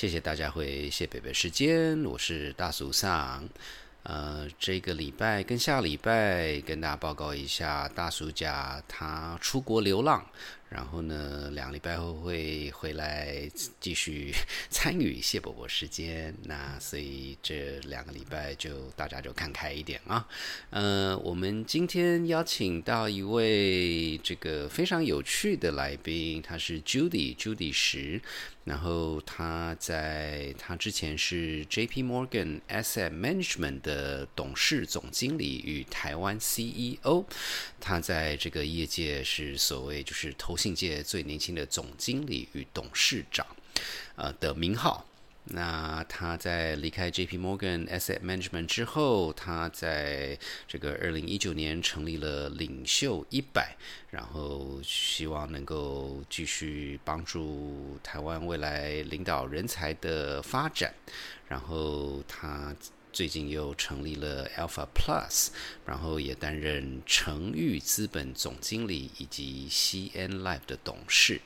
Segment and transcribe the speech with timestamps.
[0.00, 3.46] 谢谢大家会谢北北时间，我是大叔上。
[4.04, 10.24] 呃，这个礼拜跟下礼拜跟大家报告一下，大叔家他出国流浪。
[10.70, 13.46] 然后呢，两个礼拜后会回来
[13.80, 14.32] 继续
[14.70, 16.34] 参与谢伯伯时间。
[16.44, 20.26] 那所以这两个礼拜就大家就看开一点啊。
[20.70, 28.22] 呃，我们今天邀请到一位这个非常有趣的来宾，他是 Judy Judy 石。
[28.62, 32.04] 然后他在他之前是 J.P.
[32.04, 37.24] Morgan Asset Management 的董事总经理与台湾 CEO。
[37.80, 43.46] 他在这个业界是所谓就是投信界最年轻的总经理与董事长，
[44.16, 45.06] 呃的名号。
[45.52, 47.38] 那他在离开 J.P.
[47.38, 50.38] Morgan Asset Management 之后，他在
[50.68, 53.74] 这个二零一九年成立了领袖一百，
[54.10, 60.92] 然后希望能够继续帮助台湾未来领导人才的发展。
[61.48, 62.76] 然后他
[63.12, 65.48] 最近又成立了 Alpha Plus，
[65.84, 71.40] 然后也担任成裕资本总经理以及 CN Life 的董事。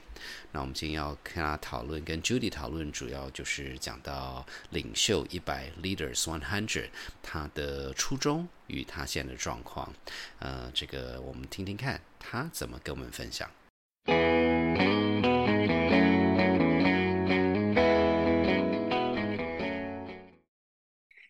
[0.53, 6.89] 那我们今天要跟他讨论，跟 Judy 讨论，主要就是讲到领袖一百 Leaders One Hundred，
[7.23, 9.93] 他的初衷与他现在的状况。
[10.39, 13.51] 呃，这个我们听听看他怎么跟我们分享。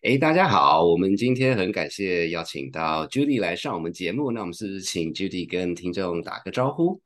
[0.05, 4.31] 哎，大家好，我们今天很感谢邀请到 Judy 来上我们节目。
[4.31, 7.01] 那我们是不是请 Judy 跟听众打个招呼？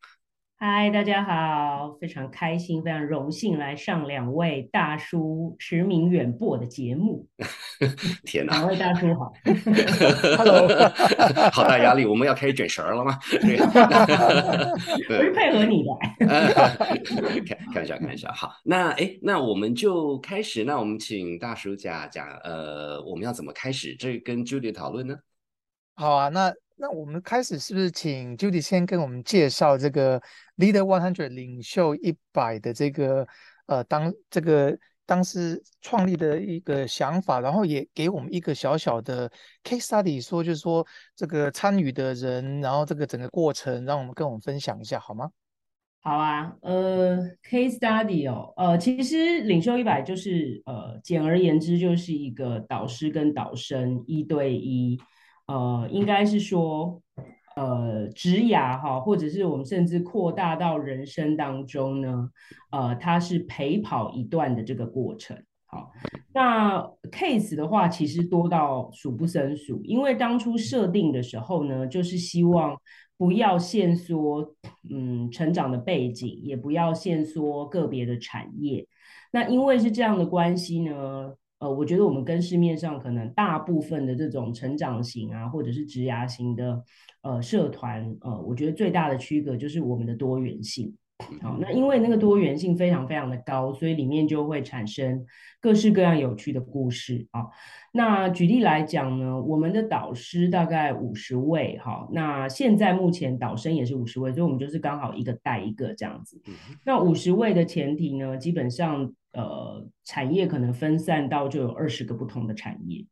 [0.61, 7.25] 嗨，大家好，非常开心，非常荣幸来上两位大叔驰名远播的节目。
[8.27, 9.31] 天哪，两位大叔好，
[10.37, 10.67] Hello，
[11.53, 13.17] 好大压力，我们要开始卷舌了吗？
[13.31, 15.89] 我是配合你的。
[17.47, 18.29] 开开玩笑，开玩笑。
[18.33, 20.65] 好，那哎，那我们就开始。
[20.65, 25.15] 那我们请大叔讲讲，呃，我们要怎么开始这跟 Judy 讨论呢？
[25.95, 26.51] 好啊，那。
[26.81, 30.17] 那我们开始是不是请 Judy 先跟我们介绍这个
[30.55, 33.27] Leader One Hundred 领袖一百的这个
[33.65, 39.29] 呃当这个当时创立的一个想法，然后也给我们一个小小的
[39.61, 45.29] case study，说就是说这个参与的人，然后这个整个过程，让我们跟我们分享一下好吗？
[46.01, 54.97] 好啊，呃，case study 哦，呃，其实领袖一百就是呃简而言之就是一个导师跟导生一对一。
[55.49, 57.01] 呃，应该是说，
[57.55, 62.29] 呃，职涯哈，或者是我们甚至扩大到人生当中呢，
[62.69, 65.35] 呃，它是陪跑一段的这个过程。
[65.65, 65.91] 好，
[66.35, 66.79] 那
[67.11, 72.79] case 的话，其实多到数不胜数，因为当初设定的时候呢，就是希望
[73.17, 74.53] 不要限缩，
[74.87, 78.87] 嗯，成长的背景，也不要限缩个别的产业。
[79.31, 81.33] 那因为是这样的关系呢。
[81.59, 86.81] 呃，我觉得我们跟市面上可能大部分的这种成长型啊，或者是职涯型的
[87.21, 90.95] 呃社团，呃，我觉得最大的区隔就是我们的多元性。
[91.41, 95.25] 好，那因为那个多元性非常非常的高，所以里面就会产生
[95.59, 97.45] 各式各样有趣的故事啊。
[97.91, 106.41] 那举例来讲呢，我们的导师大概五十位，哈，那现在目前导生也是五十位，所以我们就是刚好一个带一个这样子。
[106.85, 109.13] 那五十位的前提呢，基本上。
[109.31, 113.05] 呃，产业可能分散到就有二十个不同的产业。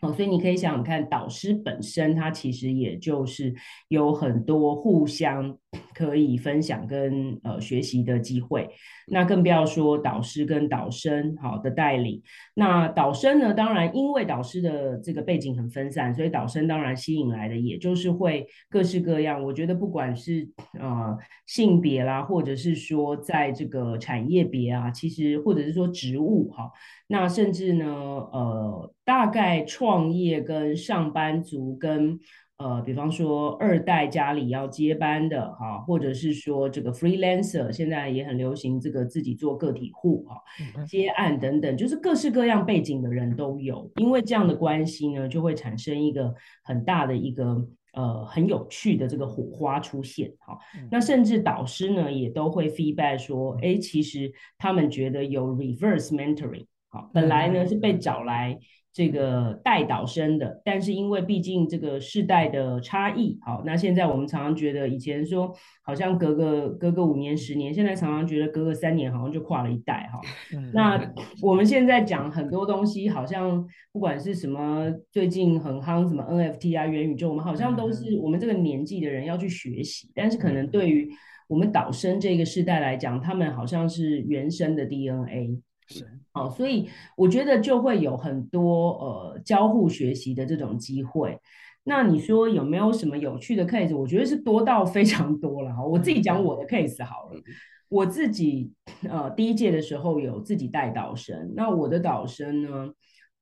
[0.00, 3.52] 哦，所以你可以想想看，导师本身他其实也就是
[3.88, 5.58] 有很多互相
[5.98, 8.68] 可以分享跟呃学习的机会。
[9.08, 12.22] 那更不要说导师跟导生好的带领。
[12.54, 19.42] 那导生呢，当然因为导师的这个背景很分散，所以导生当然吸引来的也就是会各式各样。
[19.42, 20.48] 我觉得不管是
[20.78, 21.16] 呃
[21.46, 26.70] 性别啦，或者是说在这个产业别啊，其实或者是说职务哈。
[27.08, 32.20] 那甚至呢，呃，大概创业跟上班族跟
[32.58, 40.42] 呃，比方说二代家里要接班的哈，或者是说这个 freelancer 现在也很流行这个自己做个体户哈，
[40.84, 43.88] 接案等等，就是各式各样背景的人都有。
[43.96, 46.34] 因为这样的关系呢，就会产生一个
[46.64, 50.58] 很大的一个呃很有趣的这个火花出现哈。
[50.90, 56.66] 那甚至导师呢也都会 feedback 说，哎，其实他们觉得有 reverse mentoring。
[56.88, 58.58] 好，本来呢是被找来
[58.98, 65.54] 这个带导生的，但是因为毕竟这个世代的差异，好，那现在我们常常觉得以前说
[65.84, 70.20] 好像隔个隔个五年十年，现在常常觉得隔个三年好像就跨了一代哈。
[70.74, 71.00] 那
[71.40, 81.08] 我们现在讲很多东西，好像不管是什么最近很夯什么 NFT 啊元宇宙，我们好像都是我们这个年纪的人要去学习，但是可能对于
[81.46, 85.62] 我们导生这个世代来讲，他们好像是原生的 DNA。
[85.88, 91.38] 是，哦，所以我觉得就会有很多呃交互学习的这种机会。
[91.84, 93.96] 那你说有没有什么有趣的 case？
[93.96, 95.82] 我觉得是多到非常多了哈。
[95.82, 97.40] 我自己讲我的 case 好了，
[97.88, 98.70] 我自己
[99.08, 102.90] 呃第一届的时候有自己带导生，那我的导生呢，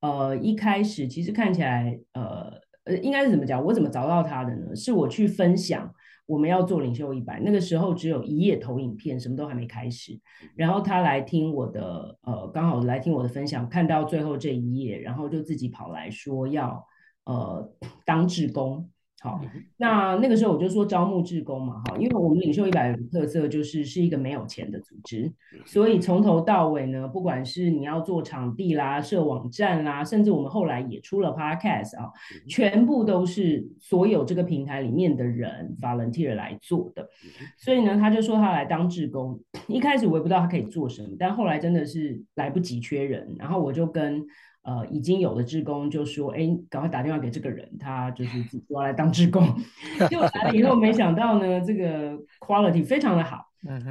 [0.00, 2.52] 呃一开始其实看起来呃
[2.84, 3.64] 呃应该是怎么讲？
[3.64, 4.76] 我怎么找到他的呢？
[4.76, 5.92] 是我去分享。
[6.26, 10.20] 我们要做领袖一百，那个时候只有一页投影片，什么都还没开始。
[10.54, 16.84] 然后他来听我的，呃，刚好来听我的分享，看到最后这一页，然后就自己跑来说要，
[17.24, 17.72] 呃，
[18.04, 18.90] 当志工。
[19.22, 19.40] 好，
[19.78, 25.32] 那那个时候我就说招募志工嘛，哈，因为我们领袖一百的特色就是是一个没有钱的组织，
[25.64, 32.12] 所以从头到尾呢，不管是你要做场地啦、设网站啦，甚至我们后来也出了 podcast 啊，
[32.46, 37.08] 全部都是所有这个平台里面的人 volunteer 来做的。
[37.56, 44.24] 所以呢，他就说他来当志工，一开始我也不知道他可以做什么，但后来真的是来不及缺人，然后我就跟。
[44.66, 49.46] 呃，已经有的职工就说：“哎，赶快打电话给这个人，他就是要来当职工。
[50.10, 53.45] ”结果来了以后，没想到呢，这个 quality 非常的好。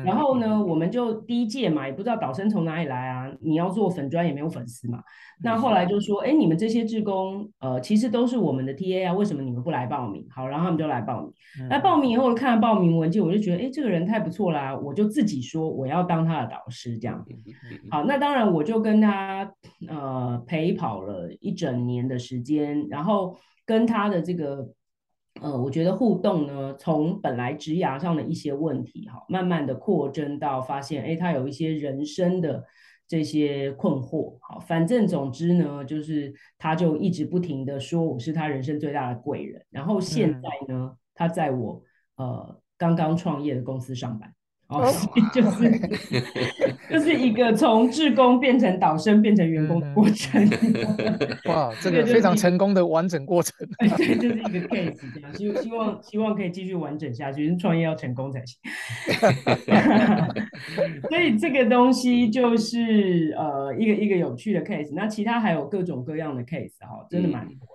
[0.05, 3.29] 然后呢，我们就第一届嘛，也不知道导生从哪里来啊。
[3.41, 5.03] 你要做粉砖也没有粉丝嘛。
[5.43, 10.25] 那后来就说，哎，你们这些志工，呃，其实都是我们的 TA 啊，为什么你们不来报名？
[10.29, 11.33] 好，然后他们就来报名。
[11.69, 17.25] 那报名以后看了报名文件，我就觉得，哎，这个人太不错啦，我就自己说我要当他的导师这样。
[17.91, 19.51] 好，那当然我就跟他
[19.89, 24.69] 呃陪跑了一整年的时间，然后跟他的这个。
[25.41, 32.63] 呃，我觉得互动呢，从本来职涯上的一些问题，哈，慢慢的扩增到发现，哎，他有一些人生的
[33.07, 41.83] 这些困惑，好，反正总之呢，就是他就一直不停的说我是他人生最大的贵人，然后现在呢，他在我
[42.15, 44.33] 呃刚刚创业的公司上班。
[44.67, 44.91] 哦，
[45.31, 45.69] 就是
[46.89, 50.49] 就是一个从志工变成导生变成员工的过程。
[51.45, 53.53] 哇，这个非常成功的完整过程。
[53.79, 53.87] 对，
[54.17, 58.59] 就是一个 case 这样，希希望希望可以继续完整下去，创业要成功才行。
[61.09, 67.74] 所以这个东西就是呃一个一个有趣的 case，那其他还有各种各样的 case 哈，真的蛮多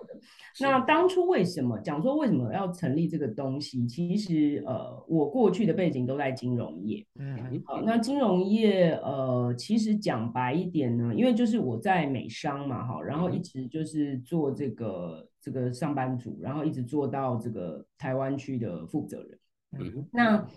[0.59, 3.87] 那当初为什么讲说为什么要成立这个东西？
[3.87, 7.05] 其实呃，我过去的背景都在金融业。
[7.17, 19.39] 嗯，好，那金融业呃，其实讲白一点呢，因为就是我在美商嘛，哈，然后一直就是做这个这个上班族，然后一直做到这个台湾区的负责人。
[19.79, 20.47] 嗯，那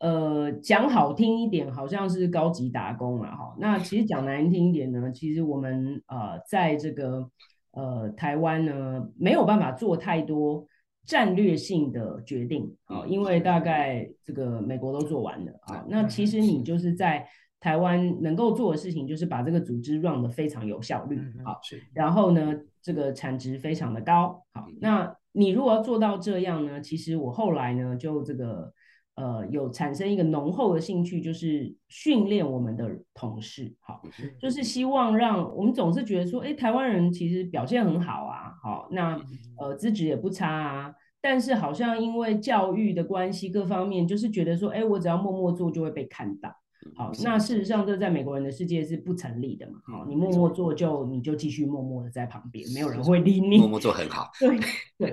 [0.00, 3.56] 呃，讲好听一点，好像是高级打工了哈。
[3.58, 7.30] 那其实讲难听一点呢，其实我们呃，在这个。
[7.72, 10.66] 呃，台湾呢没有办法做太多
[11.04, 15.84] 战略性的决定啊，因为大概这个美国都做完了啊。
[15.88, 17.26] 那其实你就是在
[17.58, 21.56] 台湾能够做的事情，就是把这个组织 run 的非常有效率啊，
[21.92, 24.44] 然后呢，这个产值非常的高。
[24.52, 28.72] 好，那你如果要做到这样呢，其实我后来呢就这个。
[29.20, 34.00] 呃，有产生一个浓厚的兴趣，就是训练我们的同事，好，
[34.40, 39.20] 就是希望让我们总是觉得说，哎，台湾人其实表现很好啊，好，那
[39.58, 46.48] 呃资质也不差啊，但是好像因为教育的关系，各方面就是觉得说，哎，我只要默默做就会被看到，
[46.96, 47.86] 好，那事实上。
[47.86, 54.58] 这在美国人的世界是不成立的嘛，好，你默默做就你就继续默默的在旁边，没有人会理你，默默做很好，对
[54.96, 55.12] 对，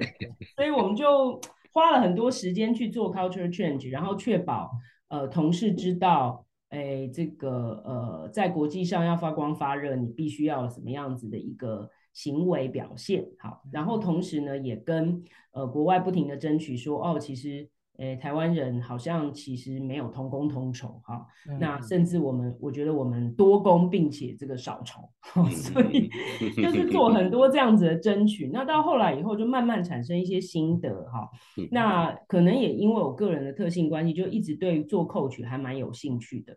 [0.56, 1.42] 所以我们就。
[1.72, 4.72] 花了很多时间去做 culture change，然后确保
[5.10, 17.70] 呃同事知道，哎，这个呃在国际上要发光发热，你必须要什么样子的一个行为表现，好，然后同时呢也跟呃国外不停的争取说，哦，其实。
[17.98, 21.26] 诶，台湾人好像其实没有同工同酬哈，
[21.60, 25.10] 那甚至我们我觉得我们多工并且这个少酬，
[25.50, 26.08] 所以
[26.56, 28.52] 就 是做很多这样子的争取。
[28.54, 31.28] 那到后来以后就慢慢产生一些心得哈，
[31.72, 36.56] 那可能也因为我个人的特性关系，就一直对做 coach 还蛮有兴趣的，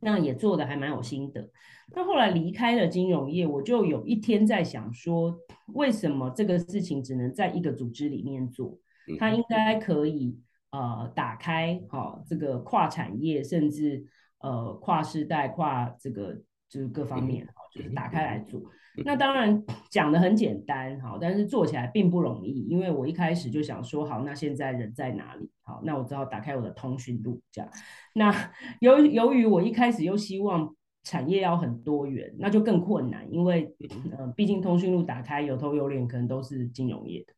[0.00, 1.48] 那也做的还蛮有心得。
[1.94, 5.38] 那后来离开了金融业，我就有一天在想说，
[5.74, 8.76] 为什么这个事情只能在一个组织里面做？
[9.20, 10.36] 它应该可以。
[10.74, 14.04] 呃，打开好这个跨产业，甚至
[14.40, 16.34] 呃跨世代、跨这个
[16.68, 18.60] 就是各方面，就是打开来做。
[19.04, 22.62] 那当然讲的很简单，好，但是做起来并不容易。
[22.62, 25.48] 因为我一开始就想说，好，那现在人在哪里？
[25.62, 27.70] 好，那我只好打开我的通讯录，这样。
[28.12, 28.34] 那
[28.80, 33.72] 由由于我一开始又希望产业要很多元，那就更困难，因为
[34.18, 37.32] 呃，毕竟通讯录打开有头有脸，可能都是金融业的。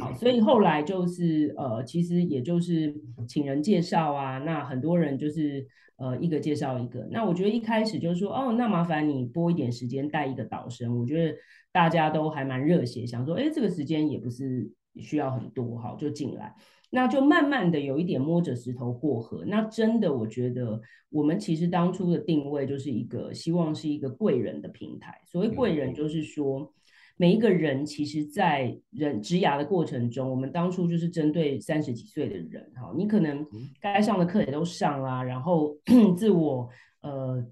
[0.00, 2.94] 好，所以后来就是呃，其实也就是
[3.28, 7.06] 请人介绍啊，那很多人就是呃一个介绍一个。
[7.10, 11.36] 那我觉得一开始就是说，哦，那麻烦你拨一点时间带一个导生，我觉得
[11.72, 16.54] 大家都还蛮热血，想说，哎，这个时间也不是需要很多，好，就进来。
[16.90, 19.44] 那就慢慢的有一点摸着石头过河。
[19.46, 25.20] 那真的，我觉得我们其实当初的定位就是一个希望是一个贵人的平台。
[25.26, 26.72] 所谓贵人，就是说。
[27.16, 33.44] 每一个人其实，在人职涯的过程中，我们当初就是针对三十几岁的人，哈，你可能
[33.80, 35.74] 该上的课也都上啦，然后
[36.16, 36.68] 自我
[37.00, 37.44] 呃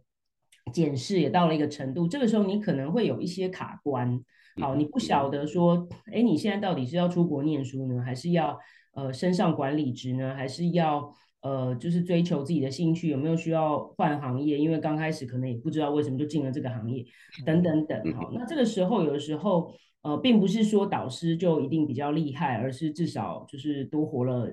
[0.73, 4.21] 检视也到了一个程度，这个时候你可能会有一些卡关，
[4.61, 8.59] 好，你不晓得说，哎，你现在到底是要出国念书呢，还是要
[8.93, 11.15] 呃升上管理职呢，还是要？
[11.45, 14.57] 呃，就是追求自己的兴趣，有没有需要换行业？
[14.57, 17.05] 因为刚开始可能也不知道为什么就进了这个行业，
[17.45, 18.13] 等等等。
[18.15, 19.71] 好，那这个时候有的时候，
[20.01, 24.51] 呃，并不是说导师就一定比较厉害，而是至少就是多活了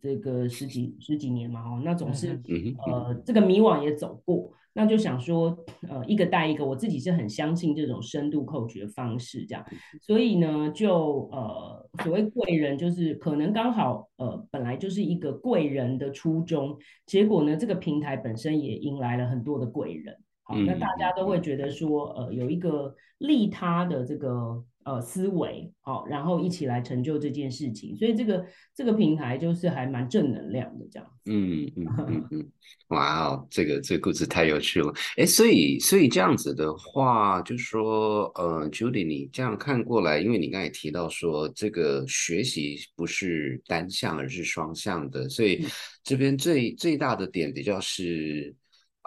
[0.00, 1.60] 这个十几十几年嘛。
[1.60, 2.42] 哦，那总是
[2.88, 4.50] 呃，这个迷惘也走过。
[4.74, 5.56] 那就想说，
[5.88, 9.64] 呃，一个带一个，我自己是很相信这种深度扣取的方式，这样，
[10.00, 16.76] 所以呢，就呃，所谓贵人，就是可能刚好，呃，本来就是一个贵人的初衷，
[17.06, 24.64] 结果呢，这个平台本身也迎来了很多的贵人，好，那大家都会觉得说，呃，有一个利他的这个。
[24.84, 31.08] 呃，思维好，然后一起来成就这件事情，所以这个这个平台就是还蛮正能量的这样。
[31.26, 32.50] 嗯 嗯嗯嗯，
[32.88, 34.92] 哇哦，这个这个故事太有趣了。
[35.16, 45.64] 哎，所以所以这样子的话，就是说，呃，Judy，你这样看过来，因为你刚才提到说，这个学习不是单向，而是双向的，所以
[46.02, 48.52] 这边最最大的点比较是，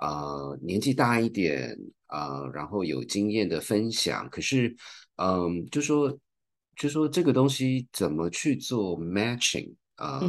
[0.02, 1.78] 呃，年纪大一点，
[2.08, 4.74] 呃，然后有经验的分享，可是。
[5.18, 6.18] 嗯，就说
[6.76, 10.22] 就说这个东西怎么去做 matching 啊？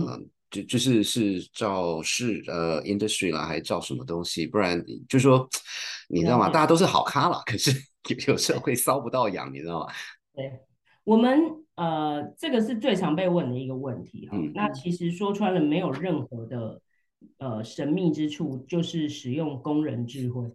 [0.48, 4.46] 就就是是照是呃 industry 啦，还是照什么东西？
[4.46, 5.46] 不然就说
[6.08, 6.48] 你知道吗？
[6.48, 7.72] 大家都是好咖了，可是
[8.08, 9.92] 有有时候会搔不到痒，你知道吗？
[10.34, 10.60] 对，
[11.02, 11.40] 我们
[11.74, 14.38] 呃这个是最常被问的一个问题哈。
[14.54, 16.80] 那其实说穿了，没有任何的
[17.38, 20.48] 呃神秘之处，就是使用工人智慧。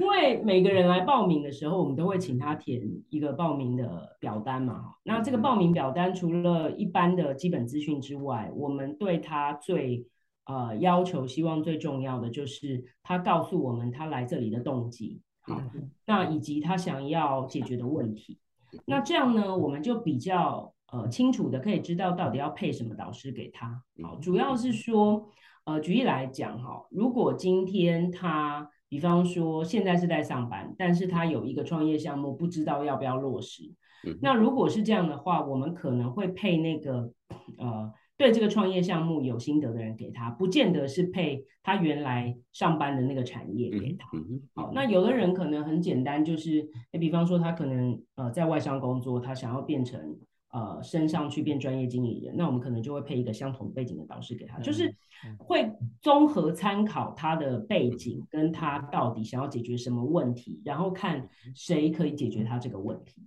[0.00, 2.80] 因为每个人来报名的时候，我们都会请他填
[3.10, 4.94] 一个报名的表单嘛。
[5.02, 10.06] 那这个报名表单除了一般的基本资讯之外，我们对他最
[10.46, 15.60] 呃要求、希望最重要的就是他告诉我们他来这里的动机，好，
[16.06, 18.38] 那以及他想要解决的问题。
[18.86, 23.82] 那这样呢，我们就比较呃清楚的可以知道到底要配什么导师给他。
[24.02, 25.28] 好，主要是说。
[25.64, 33.72] 呃，举例来讲哈，如果今天他，比方说现在是在上班，但是他有一个创业项目，不知道要不要落实。
[34.20, 37.10] 那如果是这样的话，我们可能会配那个
[37.56, 44.06] 呃，对这个创业项目有心得的人给他，不见得是配他原来上班的那个产业给他。
[44.54, 50.18] 好，那有的人可能很简单，就是比方说他可能呃在外商工作，他想要变成。
[50.54, 54.94] 呃，升上去变专业经理人，那我们可能就会配一个相同背景的导师给他，就是
[55.36, 55.68] 会
[56.00, 63.20] 综合参考他的背景，跟他到底想要解决什么问题，然后看谁可以解决他这个问题，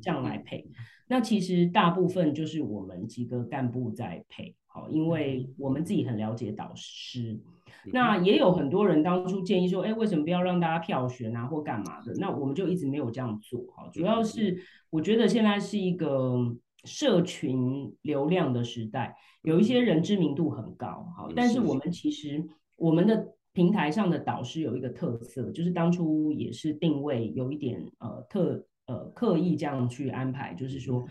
[0.00, 0.64] 这样来配。
[1.08, 7.40] 那其实大部分就是我们几个干部在配，好，因为我们自己很了解导师。
[7.86, 12.12] 那也有很多人当初建议说，哎，为什么不要让大家票选啊，或干嘛的？
[12.18, 14.56] 那我们就一直没有这样做，哈，主要是
[14.88, 16.36] 我觉得现在是一个
[16.84, 22.46] 社群流量的时代，有一些人知名度很高，好，但是我们其实
[22.76, 31.04] 我们的平台上的导师有一个特色，就是当初也是定位有一点呃特呃刻意这样去安排，就是说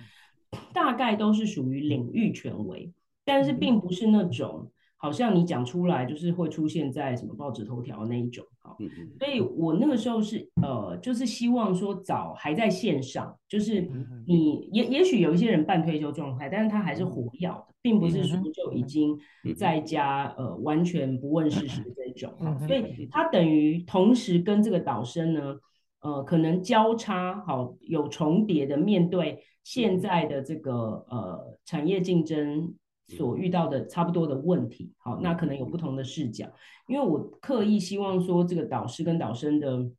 [0.74, 2.94] 大概都是属于领域权威，
[3.26, 4.72] 但是并不是那种。
[5.02, 8.78] 好像你讲出来就是会出现在什么报纸头条那一种，好，
[9.18, 13.90] 所以我那个时候是呃，就是希望说找还在线上，就是
[14.28, 19.18] 你也也许有一些人半退休状态，但是他还是活跃的，并不是说就已经
[19.58, 22.32] 在家呃完全不问世事的这种，
[22.68, 25.56] 所以他等于同时跟这个导生呢，
[26.02, 32.76] 呃，可能交叉好有重叠的面对现在的这个呃产业竞争。
[33.18, 36.46] 所遇到的差不多的问题，好，那可能有不同的视角，
[36.88, 39.90] 因为我刻意希望说这个导师跟导生的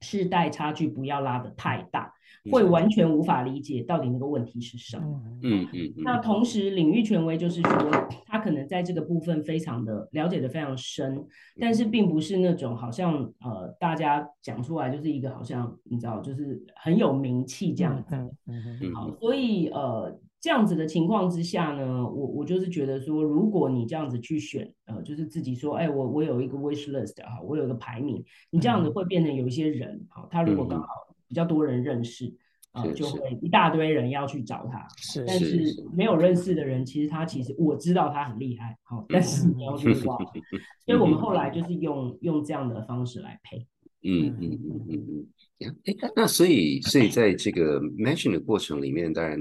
[0.00, 2.12] 世代差距不要拉得太大，
[2.50, 5.22] 会完全无法理解到底那个问题是什么。
[5.42, 5.92] 嗯嗯。
[6.04, 11.24] 那同时，领域权威就是说，他可能在这个部分非常的了解的非常深，
[11.58, 18.14] 但是并不是那种好像呃大家讲出来就是一个好像你知道就是很有名气这样子。
[18.46, 18.94] 嗯嗯。
[18.94, 20.14] 好，所以呃
[20.46, 30.86] 这样子的情况之下呢，我我就是觉得说，如果你这样子去选，呃，就是自己说，哎，我我有一个 wish list 哈，我有一个排名，你这样子会变成有一些人，好，他如果刚好。
[31.28, 32.32] 比较多人认识，
[32.70, 34.86] 啊，就会一大堆人要去找他。
[34.96, 40.16] 是，但是没有认识的人，其实他其实我知道他很厉害，好，但是你要去挖。
[40.86, 43.66] 所以我们后来就是用用这样的方式来配。
[44.04, 45.26] 嗯嗯嗯嗯
[45.58, 45.76] 嗯。
[45.84, 49.36] 哎，那所以所以在这个 matching 的过程里面，当然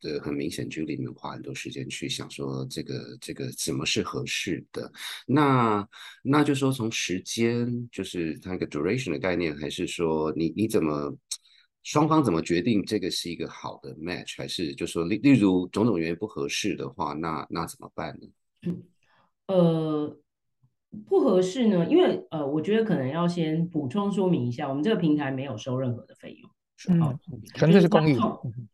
[0.00, 4.90] 的很明显，Julie 们花很多时间去想说这个这个怎么是合适的。
[5.26, 5.88] 那
[6.22, 11.16] 那就说从时间，就是它一个 duration 的概念，还是说你你怎么？
[11.88, 18.26] 双方怎么决定这个是一个好的 match，还是就说例例如种种原因不合适的话，那那怎么办呢？
[18.62, 18.82] 嗯，
[19.46, 20.18] 呃，
[21.06, 26.50] 不合适呢，因为呃，我觉得可能要先补充说明一下，我们这个平台没有收任何的费用，
[26.88, 27.18] 嗯，
[27.54, 28.16] 纯粹是公益，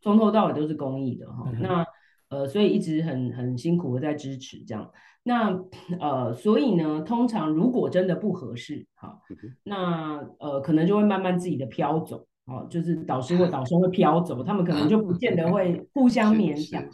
[0.01, 1.51] 从头到尾都是公益的哈。
[1.61, 1.87] 那
[2.29, 4.91] 呃，所以一直很很辛苦的在支持这样。
[5.23, 5.57] 那
[6.01, 9.21] 呃，所以呢，通常如果真的不合适，哈，
[9.63, 12.27] 那呃，可能就会慢慢自己的飘走。
[12.47, 16.85] 哦，就是导师或导生会飘走，他们可能就不见得会 互相勉强。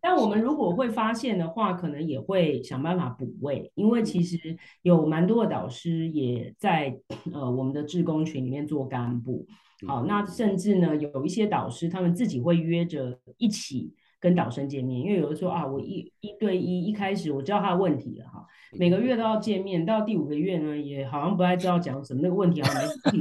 [0.00, 4.36] 但我们如果会发现的话，可能也会想办法补位，因为其实
[4.82, 6.98] 有蛮多的导师也在
[7.32, 9.46] 呃我们的志工群里面做干部。
[9.86, 13.94] 好，那甚至呢有一些导师他们自己会约着一起。
[14.20, 18.37] 跟导生见面，因为有的时候啊，我一一对一，一开始我知道他的问题了哈，
[18.72, 22.82] 每个月都要见面，到第五个月呢，也好像不太知道讲什么，那个问题好像
[23.12, 23.20] 没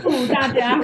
[0.00, 0.80] 不如 大家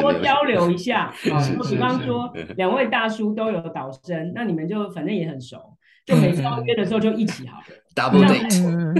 [0.00, 5.58] 多交流一下啊，比方说两位大叔都有导生，那你们就反正也很熟。
[6.06, 8.94] 就每次要约的时候就一起好了，double date，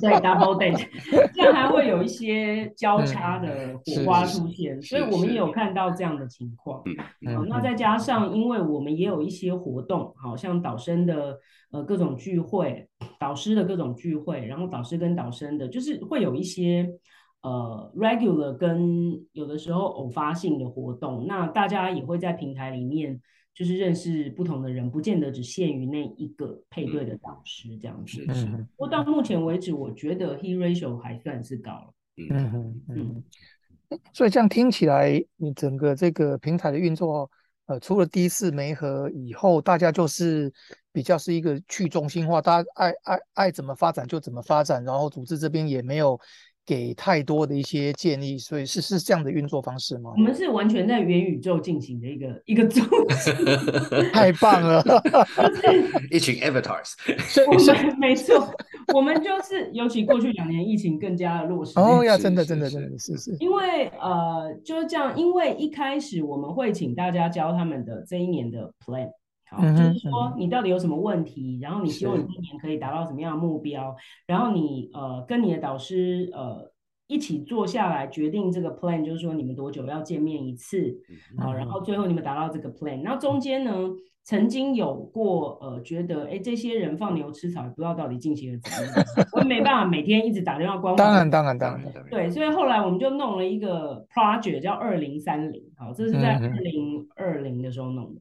[0.00, 0.88] 对，double date，
[1.34, 6.82] 这样还会有一些交叉的火花出现，所以我们也有看到这样的情况。
[7.36, 11.38] 好，那再加上，因为我们也有一些活动，好像导生的
[11.72, 16.88] 呃各种聚会，导师的各种聚会，然后导师跟导生的，就是会有一些
[17.42, 23.20] 呃 regular 跟有的时候偶发性的活动，那大家也会在平台里面。
[23.54, 28.24] 就是认识不同的人，不见得只限于那一个配对的导师这样子。
[28.24, 31.92] 不过到目前为止，我觉得 he ratio 还算是高了。
[32.16, 33.24] 嗯嗯嗯。
[34.14, 37.30] 所以这样听起来，你整个这个平台的运作，
[37.66, 40.50] 呃，除了第一次没合以后，大家就是
[40.92, 46.18] 比较是一个去中心化，大家爱爱爱怎么发展就怎么发展，然后组织这边也没有。
[46.64, 50.12] 给太多的一些建议，所以是是这样的运作方式吗？
[50.14, 53.32] 我们是完全在元宇宙进行的一个一个组织，
[54.14, 54.80] 太棒了！
[56.08, 56.92] 一群 avatars，
[57.98, 58.48] 没错，
[58.94, 61.72] 我们就是尤其过去两年疫情更加的落实。
[61.80, 63.36] 哦呀，真的真的真的是是。
[63.40, 69.10] 因为呃就是这样，因为一开始我们会请大家教他们的这一年的 plan。
[69.60, 71.58] 就是说，你到底有什么问题？
[71.60, 73.94] 然后你希望你今年可以达到什么样的目标？
[74.26, 76.70] 然后你呃跟你的导师呃
[77.06, 80.96] 一起坐下来决定这个 plan，就是说你们多久要见面一次？
[81.38, 83.02] 好，然后最后你们达到这个 plan。
[83.02, 83.72] 然后中间呢，
[84.24, 90.96] 曾经有过呃觉得哎这些人放牛吃草，不知道到底进行了怎么样，我没办法每天一直打电话关。
[90.96, 91.92] 当然当然当然。
[92.10, 98.20] 对，所以后来我们就弄了一个 project 叫二零三零，好，这是在二零二零的时候弄的。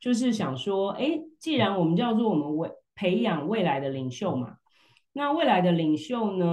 [0.00, 4.56] 就是想说，哎，既然我们叫做我们为培养未来的领袖嘛，
[5.12, 6.46] 那未来的领袖呢，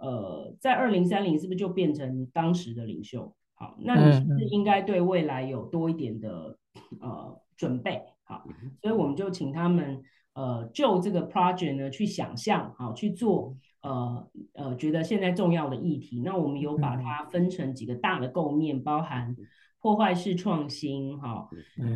[0.00, 3.34] 呃，在二零三零是不是就变成当时的领袖？
[3.54, 6.56] 好，那你是不是应该对未来有多一点的
[7.00, 8.02] 呃准备？
[8.24, 8.44] 好，
[8.80, 10.02] 所以我们就请他们
[10.34, 16.22] 呃就这个 project 呢去想象，好去做呃呃觉得现在重要的议题。
[16.24, 19.36] 那我们有把它分成几个大的构面，包含
[19.80, 21.48] 破坏式创新，哈，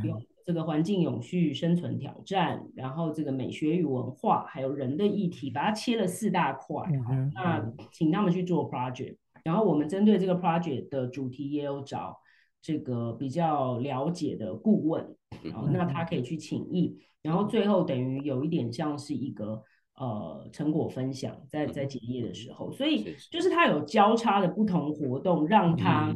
[0.03, 0.20] 有。
[0.44, 6.85] 这个环境永续生存挑战，然后这个美学与文化，还有人的议题，把它切了四大块。
[7.35, 12.18] 那请他们去做 project，然后我们针对这个 project 的主题也有找
[12.61, 15.16] 这个比较了解的顾问，
[15.72, 19.62] 那他可以去请益，然后最后等于有一点像是一个
[19.96, 26.14] 呃成果分享，在在结业的时候，所以就是他有交叉的不同活动，让他。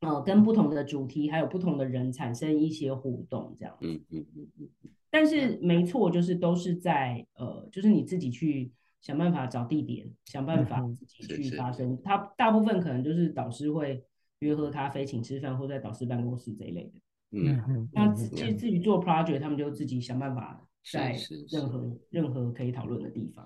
[0.00, 3.76] 呃，跟不同的主题还有不同的人产生一些互动，这样。
[3.80, 4.68] 嗯嗯嗯嗯。
[5.10, 11.98] 但是没错，就是都是在呃，就是你自己去想办法找地点，想办法自己去发生。
[12.02, 14.04] 他大部分可能就是导师会
[14.40, 17.00] 约喝咖啡、请吃饭，或在导师办公室这一类的。
[17.30, 21.16] 嗯嗯，那自至至于做 project，他们就自己想办法在
[21.50, 23.44] 任何任何可以讨论的地方。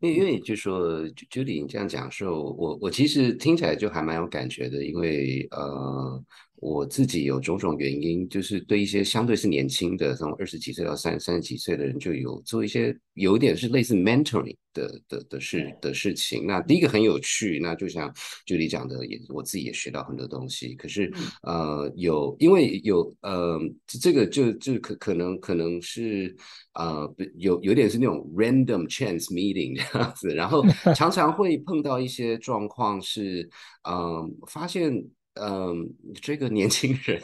[0.00, 6.22] 因为因为就说 Judy 你这样讲的时候，我我其实听起来就还蛮有感觉的，因为呃
[6.58, 16.46] 我自己有种种原因，就是对一些相对是年轻的，从二十几岁到三三十几岁的人，就有做一些有点是类似 mentoring 的的的事的事情。
[16.46, 18.10] 那第一个很有趣，那就像
[18.46, 20.74] Judy 讲的，也我自己也学到很多东西。
[20.74, 26.34] 可是呃有因为有呃这个就就可可能可能是
[26.72, 30.64] 呃有有点是那种 random chance meeting 这样子，然后
[30.96, 33.48] 常常会碰到一些状况是
[33.88, 35.04] 嗯发现。
[35.40, 35.88] 嗯，
[36.20, 37.22] 这个年轻人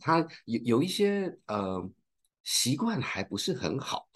[0.00, 1.88] 他有有一些呃
[2.44, 4.08] 习惯还不是很好，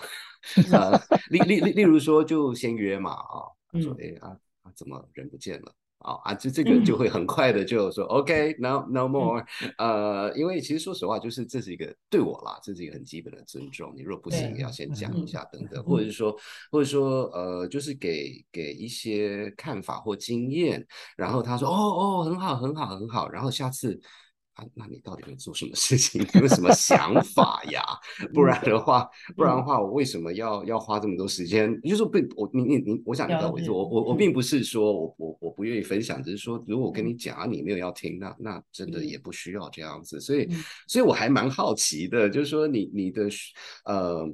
[0.73, 0.99] 呃，
[1.31, 3.49] 例例例例如说就先约嘛啊，
[3.81, 9.45] 说哎啊啊怎么人不见了啊啊就这个就会很快的就说 OK no no more，
[9.79, 16.37] 呃，因为其实说实话就是这是一个对我啦，这是一个很基本的尊重，你若不行要先讲一下等等，或者是说
[16.71, 20.87] 或者说呃就是给给一些看法或经验，
[21.17, 24.01] 然后他说哦哦很好很好很好，然后下次。
[24.55, 26.21] 啊，那你到底会做什么事情？
[26.35, 27.83] 有什么想法呀？
[28.35, 31.75] 不然的话，不然的话，我为什么要要花这么多时间？
[31.83, 40.21] 就是说，不，我你你你，我想你知道我我我我并不是说我我我不愿意分享，只是说，如果我跟你讲啊，你没有要听，那那真的也不需要这样子。
[40.21, 40.49] 所以，
[40.87, 43.29] 所以我还蛮好奇的，就是说，你你的
[43.87, 44.29] 呃。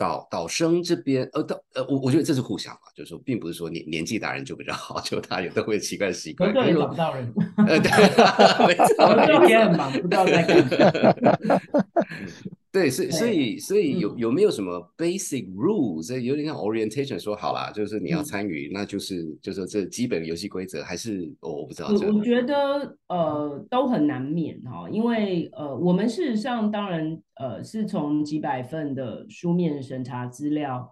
[0.00, 7.30] 导导生这边，呃，导呃，我我觉得这是互相嘛，就是说，并不是说年年纪大人就比较好， 就他有的会奇怪的习惯，对，找不到人，
[7.68, 7.90] 呃，对，
[8.66, 11.60] 没错，也很忙，不知道在干嘛。
[12.72, 16.16] 对，所以所以所以有有没有什么 basic rules？
[16.20, 21.88] 有点像 orientation，说好啦，就是你要参与，那就是就是这基本游戏规则，还是我不知道。
[21.88, 30.88] 我我觉得呃都很难免哈，因为呃我们事实上当然呃是从几百份的书面审查资料，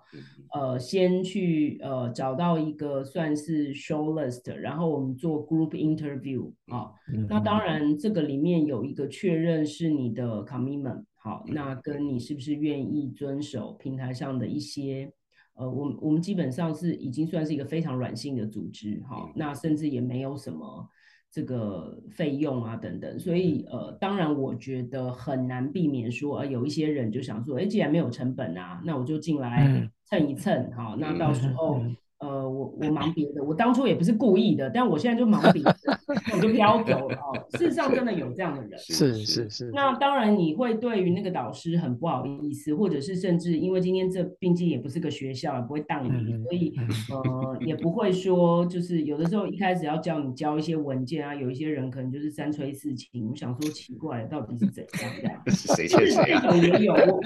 [0.52, 6.90] 呃先去呃找到一个算是 show list，然后我们做 group interview 啊，
[7.28, 11.04] 那当然这个里面有一个确认是你的 commitment。
[11.28, 15.12] 好，那跟你是不是愿意遵守平台上的一些，
[15.52, 20.88] 呃，我我们基本上是已经算是一个非常软性的组织，哈，那甚至也没有什么
[21.30, 31.82] 这个费用啊等等，所以呃，当然我觉得很难避免说，呃，有一些人就想说，哎，既然没有成本啊，那我就进来蹭一蹭，哈，那到时候。
[32.20, 35.76] 呃，我我忙别的，我当初也不是故意的，但我现在就忙别的，
[36.34, 37.46] 我就飘走了哦。
[37.56, 39.70] 事实上，真的有这样的人，是是是。
[39.72, 46.74] 那当然，你会对于那个导师很不好意思，或者是甚至因为今天这毕竟也不是个学校，也不会当你，所以
[47.12, 55.40] 呃，也不会说就是有的时候一开始要叫你交一些文件啊，有一些人可能就是三催四请，我想说奇怪，到底是怎样这样？
[55.54, 56.56] 谁欠谁啊？
[56.56, 57.20] 也有，我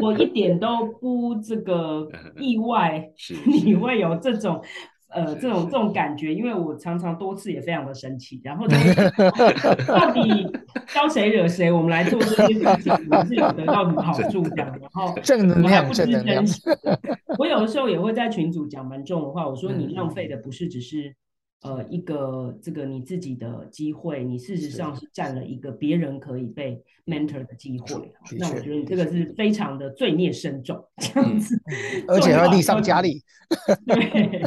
[0.00, 2.08] 我我一点都不这个
[2.40, 3.08] 意外，
[3.64, 4.15] 你会有。
[4.20, 4.62] 这种
[5.08, 8.66] 呃，这种这种感觉，因为我常常多次也非常的生气，然后
[9.86, 10.50] 到底
[10.92, 11.70] 招谁惹谁？
[11.70, 14.42] 我们来做这些事情，我们是有得到什么好处？
[14.42, 16.44] 这样，然后正能量，正能量。
[17.38, 21.14] 我有的时候也会在群组讲蛮重的话，我说你浪费的不是只是。
[21.62, 28.12] 呃，一个这个你自己的机会，你事实上是占了一个别人可以被 mentor 的机会。
[28.38, 31.60] 那我觉得你这个是非常的罪孽深重，这样子，
[32.06, 33.22] 而且要力上加力。
[33.86, 34.42] 对，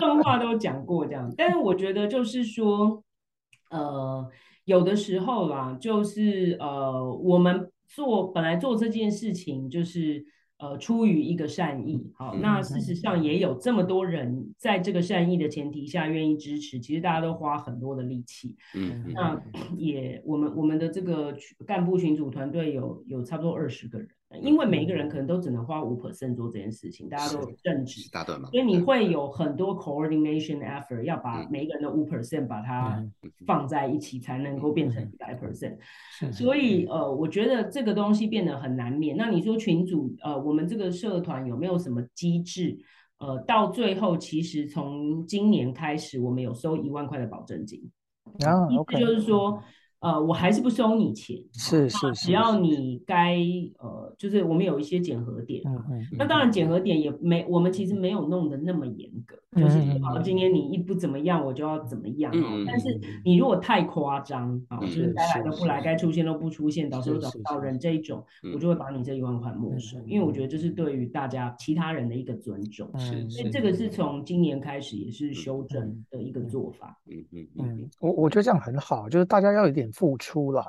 [0.00, 3.04] 动画都讲过这样，但是我觉得就是说，
[3.70, 4.28] 呃，
[4.64, 10.24] 有的时候啦，就是呃，我们做本来做这件事情就是。
[10.58, 19.42] 呃，出于一个善意，好，那事实上也有这么多人在这个善意的前提下愿意支持，其实大家都花很多的力气，嗯，那
[19.76, 21.36] 也我们我们的这个
[21.66, 24.08] 干部群组团队有有差不多二十个人。
[24.40, 28.02] 因为每一个人可能都只能花五 percent 做这件事情，大家都正直，
[28.50, 33.04] 所以你会有很多 coordination effort，要把每一个人的五 percent 把它
[33.46, 35.76] 放在一起，才能够变成一百 percent。
[36.32, 39.16] 所以呃，我觉得这个东西变得很难免。
[39.16, 42.78] 那你说群主呃，我们这个社团有没有什么机制？
[43.18, 47.80] 呃，到最后其实从今年开始，我们有收一万块的保证金，
[48.44, 49.62] 啊，意思就是说。
[50.04, 53.38] 呃，我还是不收你钱，是是是，只要你该
[53.78, 62.52] 呃，就是我们有一些检核点，嗯嗯，那当然检核点也没，我们其实没有弄得那么严格，就是好，今天你一不怎么样，我就要怎么样啊。
[62.66, 72.90] 但是你如果太夸张啊，就是该来都不来，该出现都不出现，导师找不到人这一种，我就会把你这一万块没收，因为我觉得这是对于大家其他人的一个尊重。
[72.98, 77.00] 是，所以这个是从今年开始也是修正的一个做法。
[77.06, 79.90] 嗯嗯嗯，我我觉得这样很好，就是大家要有点。
[79.94, 80.64] 付出了，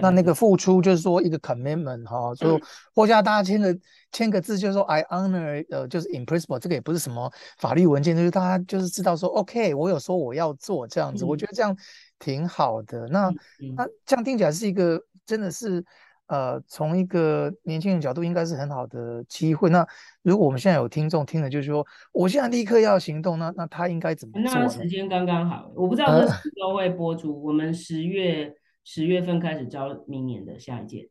[0.00, 2.60] 那那个付出就是说一个 commitment 哈，就
[2.94, 3.78] 或者大家签个
[4.12, 11.74] 签个字，就是说 I honor，呃，就是 in principle，这个也不是什么法律文件，就是大家就是知道说 OK，我有说我要做这样子，我觉得这样
[12.18, 13.06] 挺好的。
[13.08, 13.32] 那
[13.76, 15.82] 那这样听起来是一个真的是
[16.26, 19.70] 呃，从一个年轻人角度应该是很好的机会。
[19.70, 19.86] 那
[20.22, 24.42] 如果我们现在有听众听了，就是说我现在立刻要行动，那那他应该怎么做？
[24.60, 28.54] 那时间刚刚好，我不知道这时候会播出，我们十月。
[28.90, 31.10] 十月份开始招明年的下一届。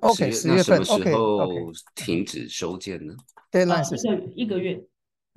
[0.00, 1.48] OK，十月份 OK 后
[1.94, 3.14] 停止收件呢？
[3.52, 3.94] 对，那是
[4.34, 4.82] 一个月。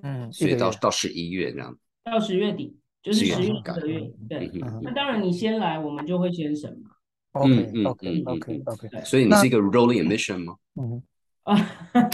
[0.02, 1.78] 嗯，所以到到十一月这样。
[2.04, 4.12] 到十月底，就是十月一个月。
[4.28, 6.90] 对，那当然你先来，我们就会先审嘛。
[7.34, 9.06] OK OK OK OK。
[9.06, 10.56] 所以你是一个 rolling admission 吗？
[10.82, 11.04] 嗯。
[11.44, 11.56] 啊，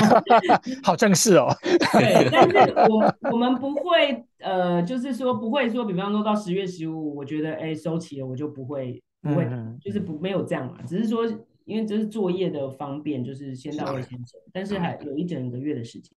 [0.83, 1.47] 好正式哦。
[1.63, 9.01] 对，但是我我们不会呃，就是说不会说，比方说到十月十五，我觉得哎收齐了，我就不会。
[9.23, 9.47] 不会，
[9.81, 11.25] 就是不没有这样嘛，只是说，
[11.63, 16.13] 因为这是作业的方便，就是先到位先走，但是还有一整个月的时间。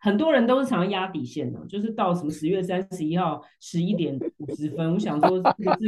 [0.00, 5.86] 很多人都是常压底线的，就是到什么十月三十一号十一点五十分，我想说这个是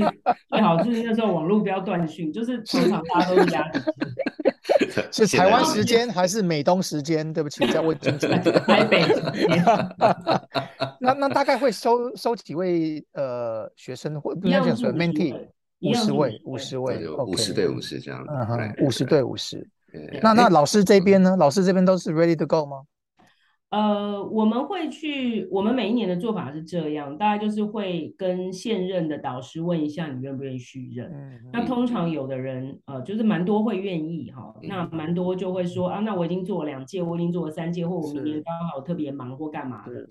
[0.48, 3.94] 最好就是那时候网络不要断讯，就是常常大家都是压底线。
[5.12, 7.32] 是台湾时间还是美东时间？
[7.32, 8.26] 对不起，再问清楚。
[8.66, 9.04] 台北。
[10.98, 15.34] 那那大概会收收几位呃学生或不要讲说 mentee。
[15.90, 19.66] 五十位，五十位，五十对五十这样，嗯哼，五十对五十。
[20.22, 21.36] 那那老师这边呢？
[21.38, 22.82] 老师这边都是 ready to go 吗？
[23.70, 31.12] 呃，我们会去，我们每一年的做法是这样，大概就是会跟现任的导师问一下，你愿不愿意续任。
[31.52, 40.06] 那通常有的人，呃，就是蛮多会愿意哈，那蛮多就会说啊，那我已经做了两届，我已经做了三届，或我明年刚好特别忙或干嘛的，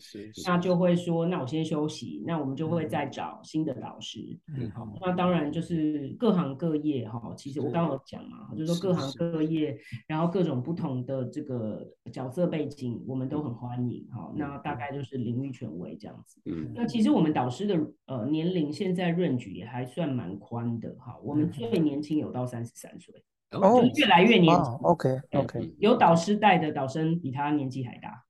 [0.45, 4.19] 那就会说，那我先休息，那我们就会再找新的导师。
[4.49, 13.44] 嗯，好，那当然就是各行各业哈，其实我刚刚有讲嘛，就是说各行各业，然后各种不同的这个角色背景，我们都。
[13.45, 16.41] 很欢迎，哦，那大概就是领域权威这样子。
[16.45, 24.73] 嗯，那其实我们导师的呃年龄现在 range 也还算蛮宽的，哈，我们最年轻有到三十三岁，哦，越来越年轻。
[24.81, 28.23] OK OK，有导师带的导生比他年纪还大。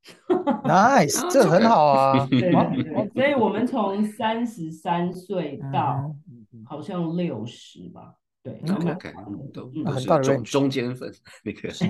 [0.63, 2.28] Nice， 这很好啊。
[2.30, 2.51] 对，
[3.13, 6.13] 所以我们从三十三岁到
[6.65, 8.15] 好像六十吧。
[8.46, 9.12] 对，OK，
[9.52, 11.12] 都很大中中间分
[11.44, 11.84] 那个是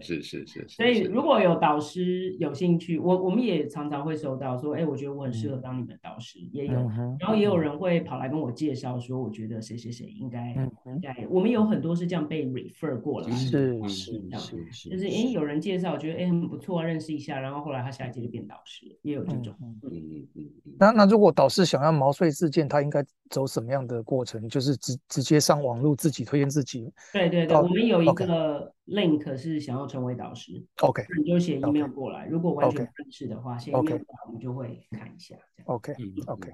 [0.00, 0.64] 是是是。
[0.68, 6.74] 所以如果有导师有兴趣，我我们也常常会收到说，哎，我觉得我很适合当你们导师，也有，
[7.18, 10.50] 然后也有人会跑来跟我介绍说，我觉得谁谁谁应该
[10.84, 14.40] 应该，我们有很多是这样被 refer 过来，是是这样，
[14.88, 19.52] 就是哎有人介绍，觉得哎很不错，认识一下，然后后来他下一届就变导师，也有这种。
[19.60, 20.46] 嗯嗯嗯。
[20.78, 24.48] 那那如果导师想要毛遂自荐，他应该走什么样的过程？
[24.48, 25.55] 就是直直接上。
[25.62, 35.94] 网络自己推荐自己，对对对，我们有一个 link 是想要成为导师，OK，你就写 email 过来，如果完全不认识的话，先 email 我们就会看一下，OK。
[36.26, 36.50] OK，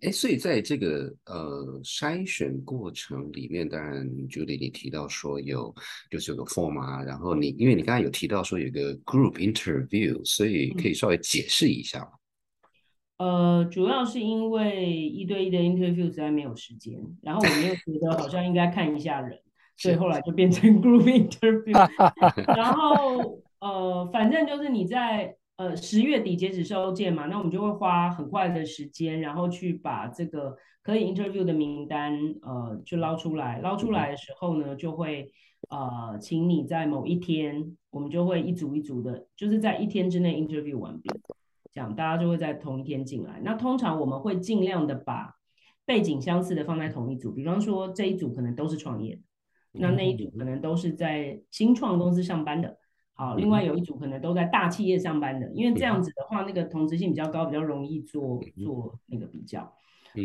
[0.00, 5.74] 哎，所以在这个呃筛选过程里面，当然 Julie 你提到说有
[6.10, 12.10] 就是有个 form 啊，然后你因为你刚才有提到说有个 group interview，所以可以稍微解释一下吗？
[13.24, 19.38] 呃，主要是因为一对一的 interview 实在没有时间，然后我们又觉得好像应该看一下人，
[19.78, 21.72] 所以后来就变成 group interview。
[22.54, 33.58] 然后呃，反正就是你在呃十月底截止收件嘛，那我们就会花很快的时间，然后去把这个可以 interview 的名单呃就捞出来。
[33.60, 35.30] 捞出来的时候呢，就会
[35.70, 41.08] 呃请你在某一天，我们就会一组一组的，就是在一天之内 interview 完毕。
[41.74, 43.40] 这样大家就会在同一天进来。
[43.42, 45.34] 那通常我们会尽量的把
[45.84, 49.20] 背景相似的放在同一组，比方说这一组可能都是创业，
[49.72, 52.78] 那那一组可能都是在新创公司上班的。
[53.14, 59.74] 好，另外有一组可能都在大企业上班的，因为这样子的话，那个同质性比较高，比较容易做做那个比较。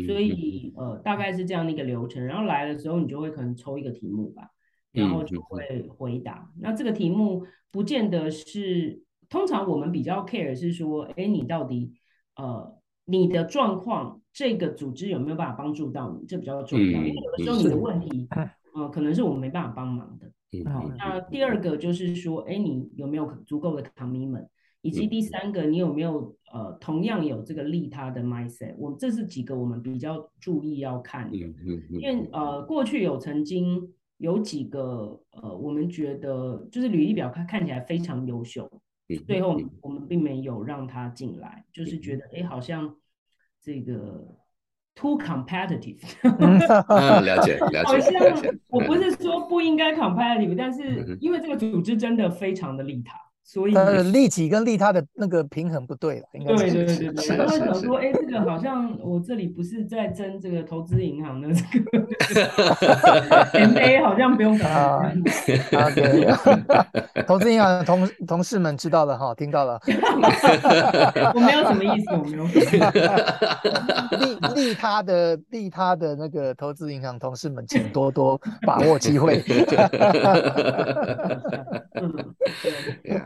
[0.06, 2.24] 所以呃，大概是这样的一个流程。
[2.24, 4.50] 然后来的时候，你就会可能抽一个题目吧，
[4.92, 6.48] 然后就会回答。
[6.60, 9.02] 那这个题目不见得是。
[9.30, 11.94] 通常我们比较 care 是说，哎，你到底
[12.36, 17.00] 呃，你的状况，这个组织有没有办法帮助到你，这比较重要。
[17.00, 18.28] 因为有的时候你的问题，
[18.76, 20.30] 嗯，可能是我们没办法帮忙的。
[20.70, 24.48] 好那第二个就是说，哎，你有没有足够的 commitment？
[24.82, 28.74] 以及第三个，你有没有呃同样有这个利他的 mindset？
[28.78, 31.36] 我这是几个我们比较注意要看的。
[31.36, 38.68] 因为呃过去有曾经有几个呃我们觉得就是履历表看看起来非常优秀，
[39.18, 42.96] 最后我们并没有让他进来，就是觉得哎好像
[43.60, 44.36] 这个
[44.94, 46.00] too competitive。
[47.22, 47.84] 了解了解。
[47.84, 48.12] 好像
[48.68, 53.18] 我不是说不应该 competitive，但是因为这个组织真的非常的利他。
[53.52, 57.36] 所以呃，利己跟利他的那个平衡不对了，应该对对对对。
[57.36, 62.00] 然后想说，哎，这个好像我这里不是在争这个投资银行的这个
[63.54, 65.12] M A，好像不用啊。
[65.72, 66.28] OK，
[67.26, 69.80] 投资银行的同同事们知道了哈，听到了。
[71.34, 72.44] 我没有什么意思，我没有。
[74.20, 79.42] 利利他的利他的那个投资银行同事们，请多多把握机会。
[82.00, 82.24] 嗯，
[83.02, 83.20] 对。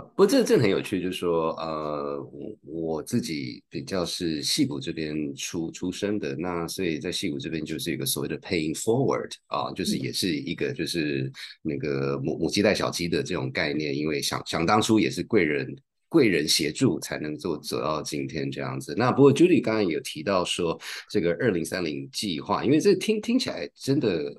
[0.00, 11.30] 不过这这很有趣，就是说，呃，我我自己比较是戏骨这边出出生的，那所以在戏骨这边就是一个所谓的 paying forward 啊，就是也是一个就是
[11.62, 15.76] 那个母母鸡带小鸡的这种概念，因为想想当初也是贵人
[16.08, 18.94] 贵人协助才能够走到今天这样子。
[18.96, 20.80] 那不过 Judy 刚刚有提到说
[21.10, 24.32] 这个二零三零计划，因为这听听起来真的，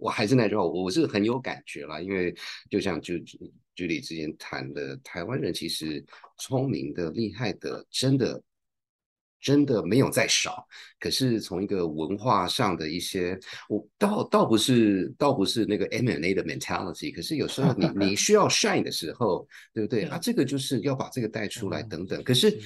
[0.00, 2.34] 我还是那句话，我是很有感觉啦，因为
[2.68, 3.14] 就像就。
[3.76, 6.04] 距离之前谈的台湾人其实
[6.36, 8.42] 聪明的、厉害的，真的
[9.40, 10.66] 真的没有再少。
[10.98, 13.38] 可是从一个文化上的一些，
[13.70, 17.10] 我倒倒不是倒不是那个 M N A 的 mentality。
[17.14, 20.18] 可是有时候你你需要 shine 的时候，对不对啊？
[20.18, 22.22] 这个就是要把这个带出来等等。
[22.22, 22.60] 可是，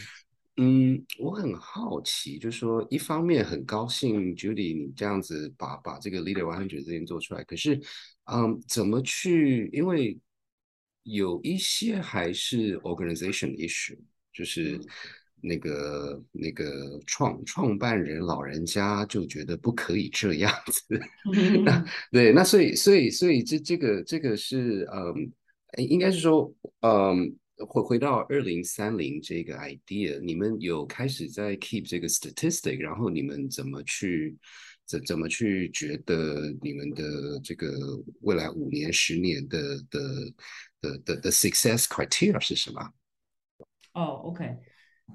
[0.57, 7.43] 嗯，我很好奇，就是说，一方面很高兴 Judy 你这样子把把这个 Leader One Hundred 这件做出来。
[7.43, 7.81] 可是，
[8.31, 9.69] 嗯，怎么去？
[9.73, 10.17] 因为
[11.03, 13.99] 有一些还是 organization issue，
[14.33, 14.81] 就是
[15.41, 21.01] 那个那个创创办人老人家就觉得不可以这样子，
[21.65, 25.31] 那 对，那所以所以所以这这个这个是嗯，
[25.85, 27.37] 应该是说嗯，
[27.69, 34.37] 回回到二零三零这个 idea，你们有开始在 keep 这个 statistic，然后你们怎么去
[34.87, 37.71] 怎怎么去觉得你们的这个
[38.21, 40.01] 未来五年十年的的。
[40.85, 42.93] 的的的 success criteria 是什么？
[43.95, 44.55] 哦，OK，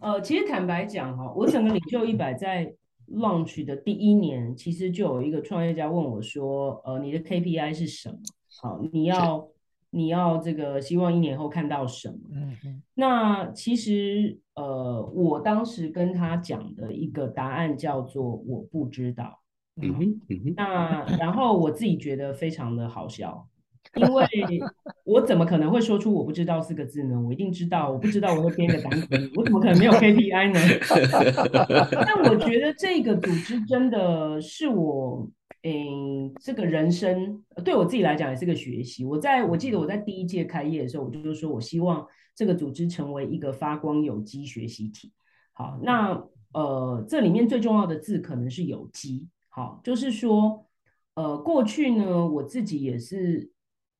[0.01, 2.73] 呃，其实坦白讲哈，我整个领袖一百在
[3.07, 8.17] launch 的第一年，其实就有一个创业家问我说，呃，你的 KPI 是什么？
[8.59, 9.47] 好，你要
[9.91, 12.17] 你要这个希望一年后看到什么？
[12.33, 12.81] 嗯嗯。
[12.93, 19.39] 那其实呃，我当时跟他讲的一个答案叫做我不知道。
[19.81, 20.53] 嗯哼嗯哼。
[20.57, 23.47] 那然后我自己觉得非常的好笑。
[23.95, 24.23] 因为
[25.03, 27.19] 我怎么可能会说出我不知道四个字呢？
[27.25, 30.59] 我一定知道，我不知道我会编个单词，我怎么可能没有 KPI 呢？
[32.05, 35.27] 但我觉得这个组织真的是我，
[35.63, 39.03] 嗯，这个人生对我自己来讲也是个学习。
[39.05, 45.11] 我在我记得我在第一届开业的时候，我就是说我希望这个组织成为一个发光有机学习体。
[45.53, 49.27] 好，那呃，这里面最重要的字可能是有机。
[49.49, 50.65] 好，就是说，
[51.15, 53.51] 呃，过去呢，我自己也是。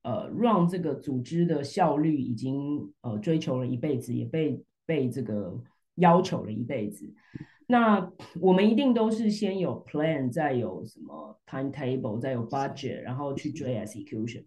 [0.02, 5.62] 呃，让这个组织的效率已经呃追求了一辈子，也被被这个
[5.95, 7.13] 要求了一辈子。
[7.71, 14.43] 那我们一定都是先有 plan，再有什么 timetable，再有 budget，然后去追 execution。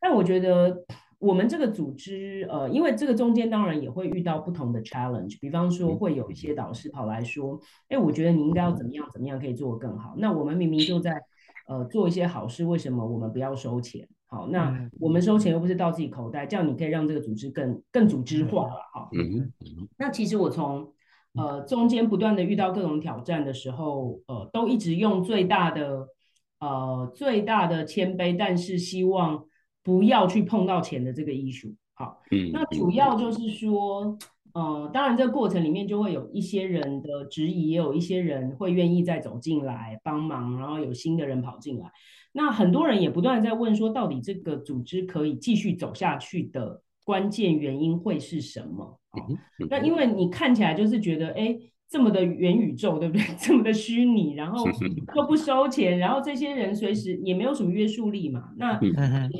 [0.00, 0.84] 但我觉得
[1.20, 10.16] 我们这个组织，呃，因为这个中间当然也会遇到不同的 challenge，比方说会有一些导师跑来说，哎，我觉得你应该要怎么样怎么样可以做得更好。
[10.18, 11.22] 那我们明明就在
[11.68, 14.08] 呃做一些好事，为什么我们不要收钱？
[14.26, 19.08] 好，那我们收钱又不是到自己口袋，这样你可以让这个组织更更组织化了哈。
[19.12, 19.88] 嗯嗯。
[19.96, 20.92] 那其实我从
[21.34, 26.08] 呃中间不断的遇到各种挑战的时候，呃，都一直用最大的
[26.60, 29.44] 呃最大的谦卑，但是希望
[29.82, 31.74] 不要去碰到钱的这个艺术。
[31.94, 32.50] 好，嗯。
[32.52, 34.16] 那主要就是说，
[34.54, 41.90] 呃，当然这个过程里面就会有一些人的质疑，也有一些人会愿意再走进来帮忙，然后有新的人跑进来。
[42.32, 48.97] 那很多人也不断在问说，到底这个组织可以继续走下去的关键原因会是什么？
[49.70, 51.56] 那因为你看起来就是觉得，哎，
[51.88, 53.24] 这么的元宇宙，对不对？
[53.40, 54.64] 这么的虚拟，然后
[55.16, 58.78] 又不收钱，然后这些人随时也没有什么约束力嘛，那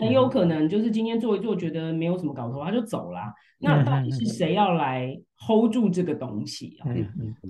[0.01, 3.21] 很有可能就是今天做一做，觉得没有什么搞头，他就走了。
[3.61, 6.87] 那到底是谁要来 hold 住这个东西啊？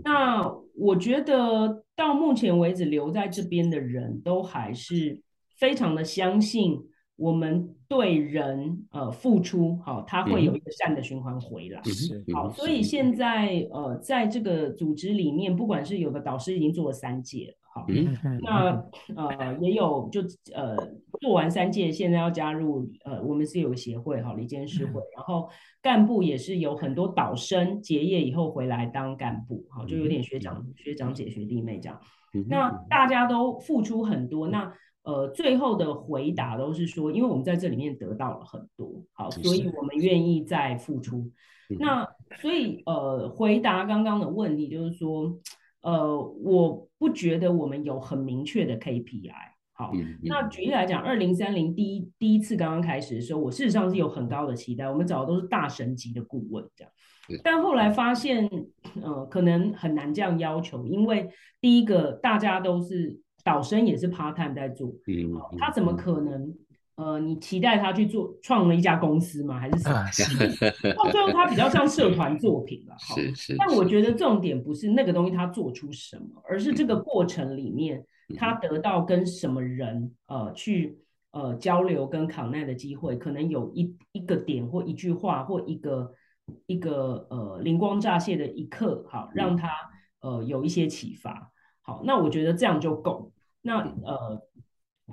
[0.04, 5.20] 那我觉得到目前为止留在这边的人都还是
[5.58, 6.80] 非常的相信。
[7.18, 11.82] 我们对人呃付出好，他会有一个善的循环回来。
[12.32, 17.86] 好，所以现在呃在这个组织里面，不管是有的导师已经做了三届了，好，
[18.40, 18.84] 那
[19.16, 20.20] 呃也有就
[20.54, 20.76] 呃
[21.20, 25.48] 做完三届，现在要加入呃我们是有协会哈，离间师会，然后
[25.82, 32.00] 干部也是有很多导生结业以后回来当干部，好，就有点学长学长姐学弟妹这样。
[32.48, 34.72] 那大家都付出很多，那。
[35.08, 41.32] 呃，最后的回答都是说，因为我们在这里面得到了很多，好，所以我们愿意再付出。
[41.78, 42.06] 那
[42.42, 45.34] 所以呃，回答刚刚的问题就是说，
[45.80, 49.32] 呃，我不觉得我们有很明确的 KPI。
[49.72, 49.92] 好，
[50.24, 56.92] 那举例来讲，二零三零第一第一次刚刚开始的时候，我事实上是有很高的期待，我们找的都是大神级的顾问这样，
[57.42, 58.46] 但后来发现，
[59.00, 61.30] 呃，可能很难这样要求，因为
[61.62, 63.18] 第一个大家都是。
[63.48, 66.54] 导生也是 part time 在做，嗯，他怎么可能？
[66.98, 69.56] 呃，你期待他去做创了一家公司吗？
[69.60, 70.94] 还是什么？
[70.96, 73.56] 到最后他比较像社团作品了， 是是。
[73.56, 78.04] 但我觉得重点不是那个东西他做出什么，而是这个过程里面
[78.36, 80.98] 他得到跟什么人呃去
[81.30, 86.12] 呃交流跟 connect 的机会，可能有一一个点或一句话或一个
[86.66, 89.70] 一个呃灵光乍现的一刻，好让他
[90.20, 91.52] 呃有一些启发。
[91.80, 93.30] 好，那我觉得这样就够。
[93.60, 94.40] 那呃，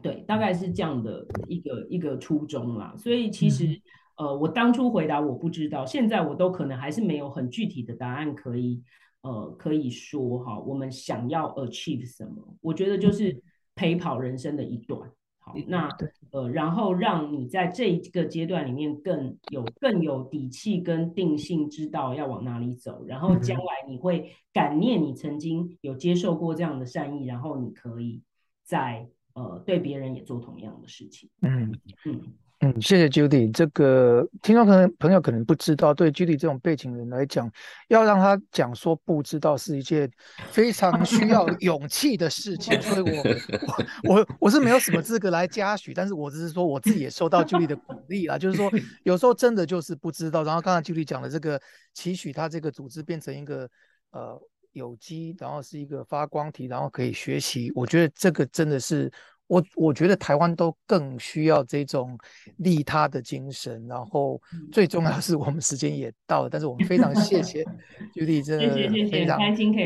[0.01, 2.93] 对，大概是这样的一个一个初衷啦。
[2.97, 3.81] 所以其实
[4.17, 8.81] 呃，我当初回答我不知道，现在我都可能还是没有很具体的答案可以
[9.21, 10.59] 呃可以说哈。
[10.59, 12.55] 我们想要 achieve 什么？
[12.61, 13.41] 我觉得就是
[13.73, 15.11] 陪跑人生的一段。
[15.39, 15.89] 好，那
[16.31, 23.03] 呃，然后让你在这个阶段里面更有更有底气跟定性，知道要往哪里走。
[23.05, 28.21] 然后将来你会感念你曾经有接受过这样的善意，然后你可以。
[28.65, 31.29] 在呃，对别人也做同样的事情。
[31.41, 31.71] 嗯
[32.05, 33.51] 嗯嗯，谢谢 Judy。
[33.51, 37.51] 这个听众可能朋友可能不知道，对 Judy 这种背景人来讲，
[37.89, 40.09] 要让他讲说不知道是一件
[40.47, 42.81] 非常需要 勇气的事情。
[42.81, 43.23] 所以我
[44.07, 48.37] 我我我是没有什么资格来嘉许，但是我只是说我自己也受到 Judy 的鼓励啦。
[48.37, 48.71] 就是说
[49.03, 50.41] 有时候真的就是不知道。
[50.43, 51.61] 然后刚才 Judy 讲的这个
[51.93, 53.69] 期许，他这个组织变成一个
[54.11, 54.41] 呃。
[54.75, 57.71] 有机，然后是一个发光体，然后可以学习。
[57.73, 59.11] 我觉得这个真的是
[59.47, 62.17] 我，我觉得台湾都更需要这种
[62.57, 63.87] 利他的精神。
[63.87, 67.63] 然后最重要是我们时间也到了，但是我们非常谢谢
[68.13, 69.39] Judy，真的非常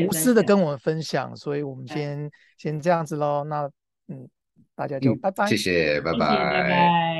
[0.06, 1.34] 无私的跟我们分享。
[1.36, 3.44] 所以我们先先这样子喽。
[3.44, 3.70] 那
[4.08, 4.28] 嗯，
[4.74, 7.19] 大家就拜拜，谢谢，拜拜，拜拜。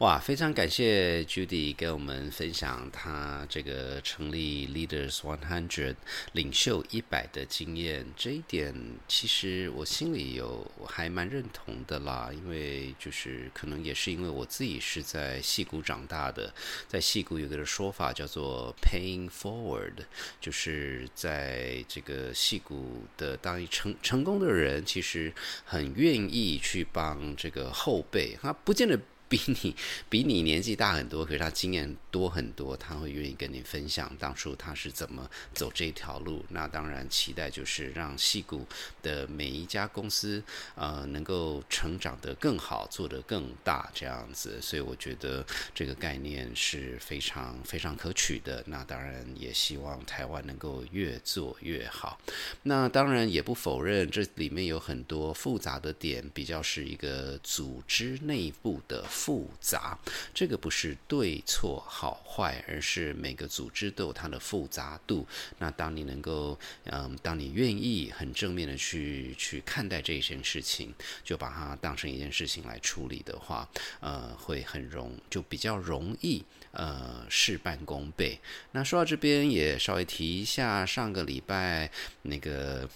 [0.00, 5.96] 哇，非常感谢 Judy 跟我们分享他这个成立 Leaders One Hundred
[6.32, 8.04] 领袖一百的经验。
[8.14, 8.74] 这一点
[9.08, 16.52] 其实我心里有还蛮认同的啦，因为就是可能也是因为我自己是在戏谷长大的，
[16.86, 19.94] 在戏谷有个说法叫做 Paying Forward，
[20.38, 25.32] 就是在这个戏谷的当一成成功的人，其实
[25.64, 29.00] 很愿意去帮这个后辈，他不见得。
[29.28, 29.76] 比你
[30.08, 36.44] 比你年纪大很多，可是他经验多很多，他会愿意跟你分享当初他是怎么走这条路。
[36.50, 38.64] 那当然期待就是让戏骨
[39.02, 40.40] 的每一家公司
[40.76, 44.62] 呃能够成长得更好，做得更大这样子。
[44.62, 48.62] 所以我觉得这个概念是非常非常可取的。
[48.68, 52.16] 那当然也希望台湾能够越做越好。
[52.62, 59.04] 那当然也不否认这里面有很多复杂的点，比较是一个组织内部的。
[59.16, 59.98] 复杂，
[60.34, 65.26] 这个不是对错好坏，而是每个组织都有它的复杂度。
[65.58, 70.92] 那当你能够，嗯，当你愿意很正面的去去看待这一件事情，
[71.24, 73.66] 就把它当成一件事情来处理的话，
[74.00, 78.38] 呃，会很容，就比较容易，呃，事半功倍。
[78.72, 81.90] 那说到这边，也稍微提一下，上个礼拜
[82.22, 82.86] 那个。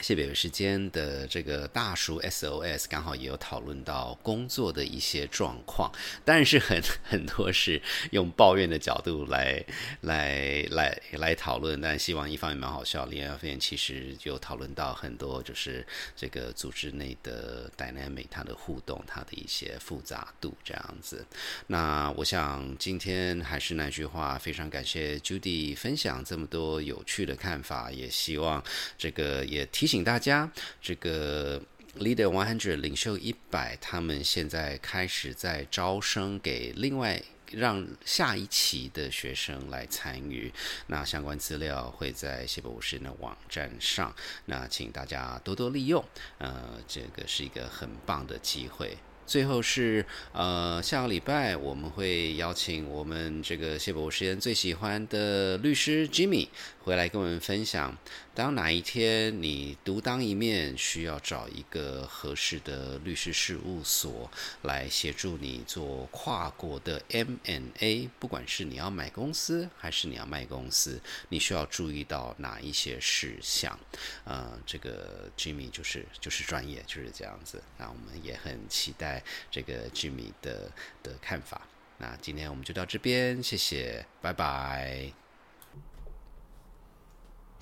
[0.00, 5.90] 谢北北时间的这个大叔 SOS 刚好也有讨论到工作的一些状况，
[6.24, 7.80] 但是很很多是
[8.10, 9.64] 用抱怨的角度来
[10.02, 21.24] 来来来讨论，但希望一方面蛮好笑，另一方面其实有讨论到很多就是这个组织内的 dynamic 它的互动，它的一些复杂度这样子。
[21.66, 28.62] 那我想今天还是那句话，非常感谢 Judy 分享这么多有趣的看法，也希望
[28.98, 30.02] 这个也听提醒。
[30.02, 31.60] 大家，这个
[31.98, 40.50] Leader One Hundred 领袖一百，他们现在开始在招生，给另外让下一期的学生来参与。
[40.86, 44.14] 那相关资料会在谢博五十的网站上，
[44.46, 46.02] 那请大家多多利用。
[46.38, 48.96] 呃，这个是一个很棒的机会。
[49.26, 56.46] 最后是呃，下个礼拜我们会邀请我们这个谢博士最喜欢的律师 Jimmy
[56.84, 57.96] 回来跟我们分享。
[58.34, 64.30] 当哪一天你独当一面，需要找一个合适的律师事务所
[64.62, 73.78] 来协助你做跨国的 M&A，不管是你要买公司还是你要卖公司，你需要注意到哪一些事项？
[74.24, 77.62] 呃，这个 Jimmy 就是就是专业，就是这样子。
[77.78, 80.70] 那我们也很期待这个 Jimmy 的
[81.02, 81.62] 的看法。
[81.96, 85.23] 那今天我们就到这边，谢谢，拜拜。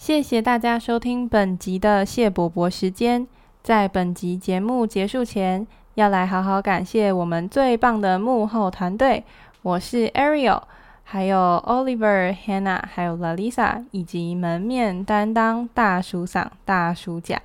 [0.03, 3.25] 谢谢大家收听本集的谢伯伯时间。
[3.63, 9.23] 在本集节目结束前，要来好好感谢我们最棒的幕后团队。
[9.63, 10.61] 我是 Ariel，
[11.05, 17.41] 还有 Oliver、Hannah，还有 Lalisa，以及门面担当大叔嗓、大叔甲。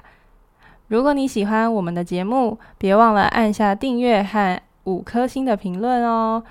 [0.88, 6.44] 如果你喜欢我们的节目，别忘了按下订阅和五颗星的评论哦。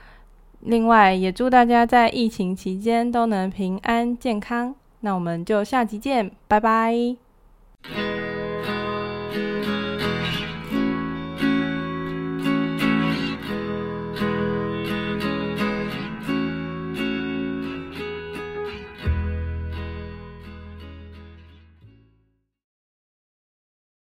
[0.60, 4.72] 另外，也祝大家在疫情期间都能平安健康。
[5.06, 7.16] 那我们就下集见，拜拜。